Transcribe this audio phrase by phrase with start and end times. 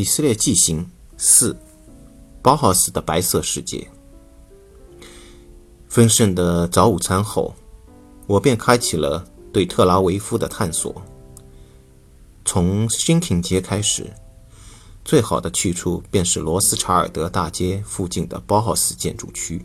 [0.00, 1.54] 以色列纪行四，
[2.40, 3.86] 包豪斯的白色世界。
[5.90, 7.54] 丰盛的早午餐后，
[8.26, 9.22] 我便开启了
[9.52, 11.02] 对特拉维夫的探索。
[12.46, 14.10] 从 Shinking 街开始，
[15.04, 19.62] 最好的去处便是罗斯查尔德大街附近的包豪斯建筑区。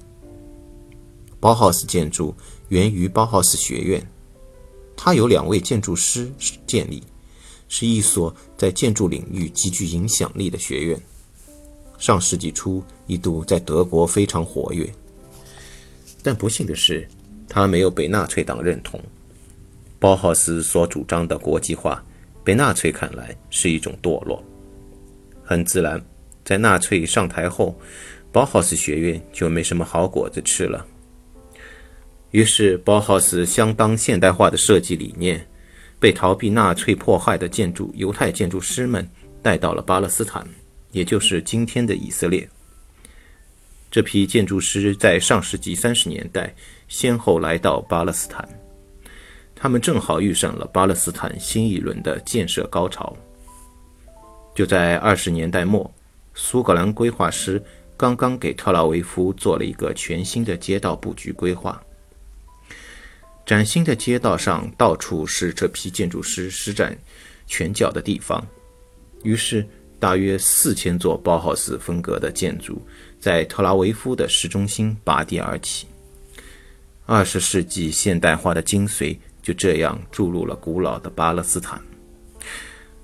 [1.40, 2.36] 包豪斯建筑
[2.68, 4.06] 源于包豪斯学院，
[4.98, 6.30] 它由两位建筑师
[6.68, 7.02] 建立，
[7.68, 11.02] 是一所在建筑领域极具影响力的学院。
[11.98, 14.88] 上世纪初一度在德国非常活跃。
[16.22, 17.08] 但不幸的是，
[17.48, 19.00] 他没有被纳粹党认同。
[20.00, 22.04] 包豪斯所主张的国际化，
[22.44, 24.44] 被纳粹看来是一种堕落。
[25.44, 26.04] 很自然，
[26.44, 27.80] 在纳粹上台后，
[28.32, 30.86] 包豪斯学院就没什么好果子吃了。
[32.32, 35.48] 于是，包豪斯相当现代化的设计理念，
[36.06, 39.04] 被逃避纳粹迫害的建筑犹太建筑师们
[39.42, 40.48] 带到了巴勒斯坦，
[40.92, 42.48] 也就是今天的以色列。
[43.90, 46.54] 这批建筑师在上世纪三十年代
[46.88, 48.48] 先后来到巴勒斯坦，
[49.56, 53.18] 他们正好遇上了巴勒斯坦新一轮的建设高潮。
[54.54, 55.92] 就在二十年代末，
[56.36, 57.60] 苏格兰规划师
[57.98, 61.84] 刚刚给特拉维夫做了一个全新的街道布局规划。
[63.46, 66.98] 崭新的街道上到处是这批建筑师施展
[67.48, 68.46] 拳脚的地方，
[69.24, 69.66] 于是。
[69.98, 72.80] 大约四千座包豪斯风格的建筑
[73.18, 75.88] 在特拉维夫的市中心拔地而起，
[77.06, 81.82] 二十世纪现代化的精髓就这样注入了古老的巴勒斯坦。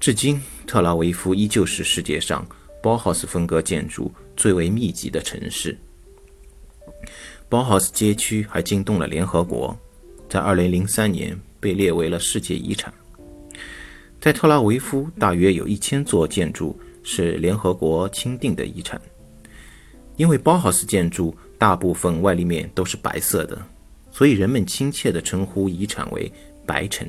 [0.02, 2.46] 至今，特拉维夫依旧是世界上
[2.84, 5.76] 包豪斯风格建筑最为密集的城市。
[7.48, 9.76] 包豪斯街区还惊动了联合国，
[10.32, 12.94] 在2003年被列为了世界遗产。
[14.22, 19.00] 在特拉维夫，大约有一千座建筑是联合国钦定的遗产。
[20.16, 23.62] 因为包豪斯建筑大部分外立面都是白色的，
[24.10, 26.32] 所以人们亲切地称呼遗产为
[26.66, 27.06] “白城”。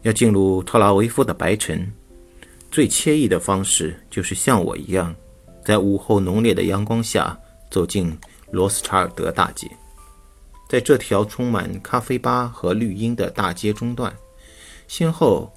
[0.00, 1.86] 要进入特拉维夫的白城，
[2.70, 5.14] 最惬意的方式就是像我一样，
[5.62, 7.38] 在午后浓烈的阳光下
[7.70, 8.16] 走进
[8.50, 9.70] 罗斯查尔德大街。
[10.70, 14.16] 在这条充满咖啡吧和绿荫的大街中段。
[14.86, 15.52] 先后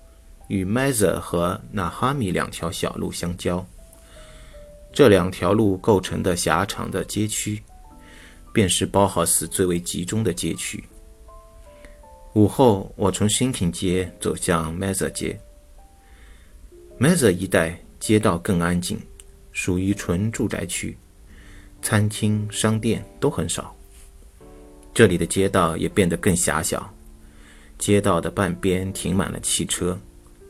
[0.47, 3.63] 与 Mazer 和 Nahami 两条小路相交，
[4.91, 7.61] 这两条路构成的狭长的街区，
[8.51, 10.83] 便是包豪斯最为集中的街区。
[12.33, 15.39] 午后，我从 Sinking 街走向 Mazer 街。
[16.99, 18.99] Mazer 一带街道更安静，
[19.51, 20.97] 属于纯住宅区，
[21.83, 23.75] 餐厅、商店都很少。
[24.93, 26.93] 这里的街道也变得更狭小。
[27.79, 29.99] 街道的半边停满了汽车，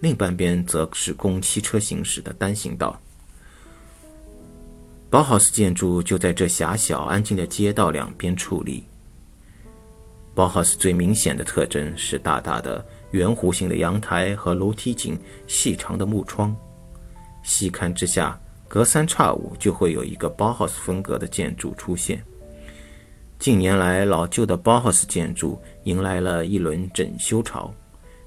[0.01, 2.99] 另半边则是供汽车行驶的单行道。
[5.09, 8.83] 包豪斯建筑就在这狭小安静的街道两边矗立。
[10.35, 15.17] 包豪斯最明显的特征是大大的圆弧形的阳台和楼梯井
[15.47, 16.55] 细长的木窗。
[17.43, 22.23] 细看之下，隔三差五就会有一个包豪斯风格的建筑出现。
[23.39, 27.73] 近年来，老旧的包豪斯建筑迎来了一轮整修潮，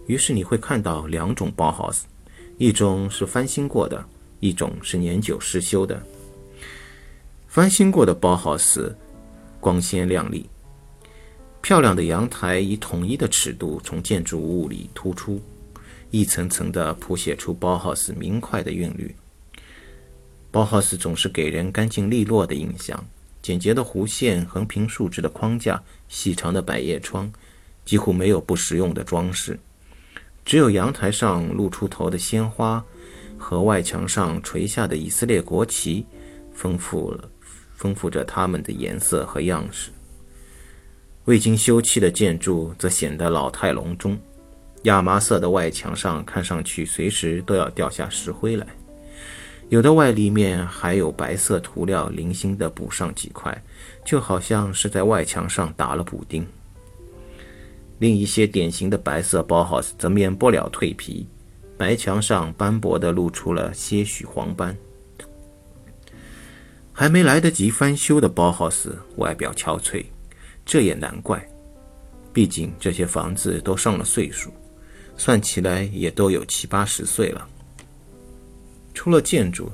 [0.07, 2.07] 于是你会看到两种包豪斯：
[2.59, 4.05] 一种是翻新过的，
[4.41, 6.03] 一种是年久失修的。
[7.49, 8.95] 翻新过的包豪斯
[9.59, 10.47] 光鲜亮丽，
[11.63, 15.41] 漂亮的阳台以统一的尺度从建筑物里突出，
[16.11, 19.17] 一层层地谱写出包豪斯明快的韵律。
[20.51, 23.03] 包豪斯总是给人干净利落的印象。
[23.47, 27.33] 简洁的弧线、横平竖直的框架、细长的百叶窗，
[27.85, 29.57] 几乎没有不实用的装饰。
[30.45, 32.85] 只有阳台上露出头的鲜花
[33.39, 36.05] 和外墙上垂下的以色列国旗，
[36.53, 37.31] 丰富了
[37.77, 39.93] 丰富着它们的颜色和样式。
[41.27, 44.19] 未经修葺的建筑则显得老态龙钟，
[44.83, 48.67] 亚麻色的外墙上看上去随时都要掉下石灰来。
[49.69, 53.65] 有的外立面还有白色涂料零星的补上几块，
[54.05, 56.47] 就好像是在外墙上打了补丁。
[57.99, 61.27] 另一些典型的白色包豪斯则免不了蜕皮，
[61.77, 64.77] 白墙上斑驳的露出了些许黄斑。
[66.93, 70.05] 还没来得及翻修的包豪斯外表憔悴，
[70.65, 71.45] 这也难怪，
[72.33, 74.53] 毕竟这些房子都上了岁数，
[75.17, 77.49] 算起来也都有七八十岁了。
[78.97, 79.71] 除了建筑，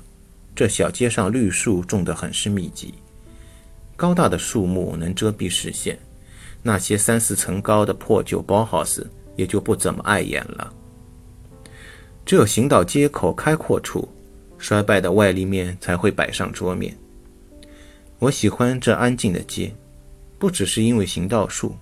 [0.53, 2.93] 这小街上绿树种得很是密集，
[3.95, 5.97] 高大的树木能遮蔽视线，
[6.61, 10.75] 那些三四层高的破旧包豪斯也就不怎么碍眼了。
[12.27, 14.09] 只有行到街口开阔处，
[14.59, 16.95] 衰败的外立面才会摆上桌面。
[18.19, 19.73] 我喜欢这安静的街，
[20.37, 21.77] 不只是因为行道树，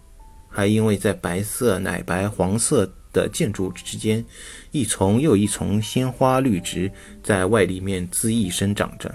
[0.46, 4.24] 还因为在白色、奶白、黄色的建筑之间，
[4.70, 6.90] 一丛又一丛鲜花绿植
[7.22, 9.12] 在外立面恣意生长着，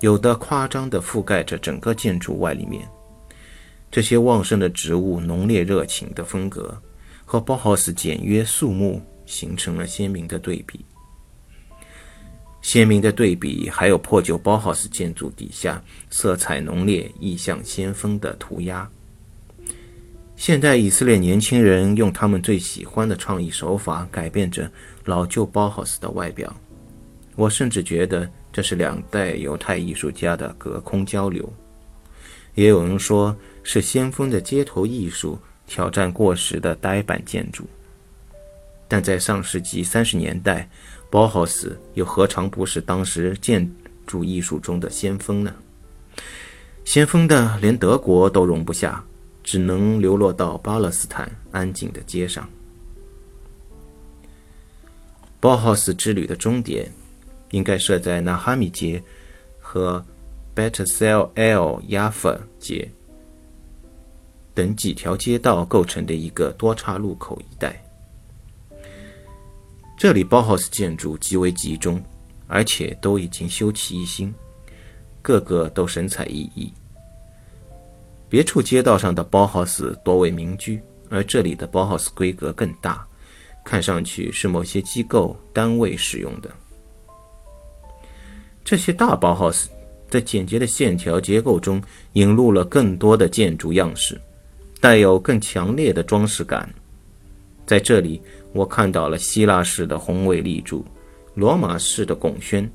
[0.00, 2.86] 有的夸张地覆盖着整个建筑外立面。
[3.90, 6.76] 这些旺盛的植物、浓烈热情的风格，
[7.24, 10.84] 和包豪斯简约肃穆形成了鲜明的对比。
[12.60, 18.90] 鲜明的对比，还有破旧包豪斯建筑底下色彩浓烈、意象先锋的涂鸦。
[20.44, 24.70] 现代以色列年轻人用他们最喜欢的创意手法改变着
[25.06, 26.54] 老旧包豪斯的外表。
[27.34, 31.50] 我甚至觉得这是两代犹太艺术家的隔空交流。
[32.56, 37.64] 也有人说是先锋的街头艺术挑战过时的呆板建筑。
[38.86, 40.68] 但在上世纪三十年代。
[41.08, 43.66] 包豪斯又何尝不是当时建
[44.04, 45.54] 筑艺术中的先锋呢？
[46.84, 49.02] 先锋的连德国都容不下，
[49.44, 52.48] 只能流落到巴勒斯坦安静的街上。
[55.38, 56.90] 包豪斯之旅的终点
[57.50, 59.00] 应该设在纳哈米街
[59.60, 60.02] 和
[60.56, 62.90] Betzalel Yafa 街
[64.54, 67.84] 等几条街道构成的一个多岔路口一带。
[69.98, 72.02] 这里包豪斯建筑极为集中，
[72.46, 74.34] 而且都已经修葺一新，
[75.22, 76.70] 个个都神采奕奕。
[78.34, 83.06] 别处街道上的包豪斯多为民居，而这里的包豪斯规格更大，
[83.64, 86.50] 看上去是某些机构单位使用的。
[88.64, 89.70] 这些大包豪斯
[90.10, 91.80] 在简洁的线条结构中
[92.14, 94.20] 引入了更多的建筑样式，
[94.80, 96.68] 带有更强烈的装饰感。
[97.64, 98.20] 在这里。
[98.52, 100.84] 我看到了希腊式的宏伟立柱、
[101.34, 102.68] 罗马式的拱轩、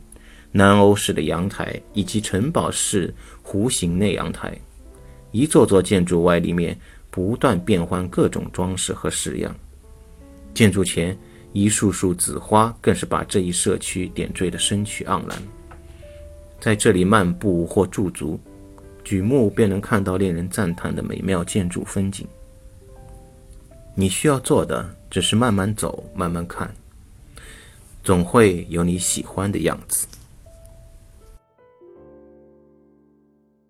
[0.53, 3.13] 南欧式的阳台以及城堡式
[3.45, 4.57] 弧形内阳台。
[5.31, 6.77] 一座座建筑外立面
[7.09, 9.55] 不断变换各种装饰和式样。
[10.53, 11.17] 建筑前
[11.53, 15.37] 一束束紫花更是把这一社区点缀得生趣盎然。
[16.59, 18.39] 在这里漫步或驻足，
[19.03, 22.27] 举目便能看到令人赞叹的美妙建筑风景。
[23.95, 24.95] 你需要做的。
[25.11, 26.71] 只是慢慢走，慢慢看，
[28.03, 30.05] 总会有你喜欢的样子。